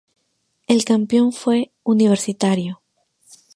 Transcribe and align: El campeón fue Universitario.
El 0.65 0.83
campeón 0.83 1.31
fue 1.31 1.73
Universitario. 1.83 2.81